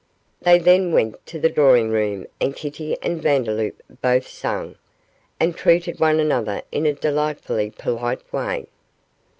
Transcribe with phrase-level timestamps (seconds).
[0.41, 4.77] They then went to the drawing room and Kitty and Vandeloup both sang,
[5.39, 8.65] and treated one another in a delightfully polite way.